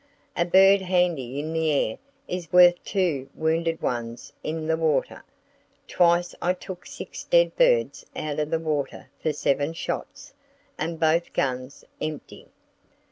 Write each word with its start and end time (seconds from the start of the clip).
A 0.35 0.45
bird 0.45 0.81
handy 0.81 1.37
in 1.39 1.53
the 1.53 1.69
air 1.71 1.99
is 2.27 2.51
worth 2.51 2.83
two 2.83 3.29
wounded 3.35 3.83
ones 3.83 4.33
in 4.41 4.65
the 4.65 4.75
water. 4.75 5.23
Twice 5.87 6.33
I 6.41 6.53
took 6.53 6.87
six 6.87 7.23
dead 7.23 7.55
birds 7.55 8.03
out 8.15 8.39
of 8.39 8.49
the 8.49 8.57
water 8.57 9.09
for 9.21 9.31
seven 9.31 9.73
shots, 9.73 10.33
and 10.75 10.99
both 10.99 11.33
guns 11.33 11.85
empty. 12.01 12.47